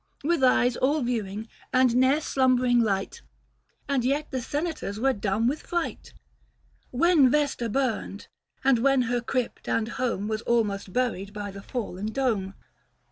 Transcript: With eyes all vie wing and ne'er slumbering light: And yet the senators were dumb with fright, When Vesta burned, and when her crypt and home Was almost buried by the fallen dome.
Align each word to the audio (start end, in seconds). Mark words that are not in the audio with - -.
With 0.23 0.43
eyes 0.43 0.75
all 0.77 1.03
vie 1.03 1.21
wing 1.21 1.47
and 1.71 1.95
ne'er 1.95 2.21
slumbering 2.21 2.79
light: 2.79 3.21
And 3.87 4.03
yet 4.03 4.31
the 4.31 4.41
senators 4.41 4.99
were 4.99 5.13
dumb 5.13 5.47
with 5.47 5.61
fright, 5.61 6.11
When 6.89 7.29
Vesta 7.29 7.69
burned, 7.69 8.27
and 8.63 8.79
when 8.79 9.03
her 9.03 9.21
crypt 9.21 9.69
and 9.69 9.87
home 9.87 10.27
Was 10.27 10.41
almost 10.41 10.91
buried 10.91 11.33
by 11.33 11.51
the 11.51 11.61
fallen 11.61 12.07
dome. 12.07 12.55